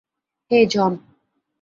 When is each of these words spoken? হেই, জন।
হেই, 0.51 0.63
জন। 0.65 0.91